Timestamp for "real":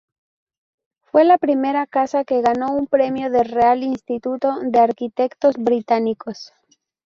3.49-3.83